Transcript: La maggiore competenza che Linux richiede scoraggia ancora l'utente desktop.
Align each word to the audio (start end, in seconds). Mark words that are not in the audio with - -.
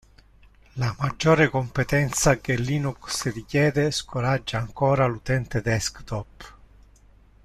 La 0.77 0.95
maggiore 0.97 1.47
competenza 1.51 2.39
che 2.39 2.55
Linux 2.55 3.31
richiede 3.33 3.91
scoraggia 3.91 4.57
ancora 4.57 5.05
l'utente 5.05 5.61
desktop. 5.61 6.55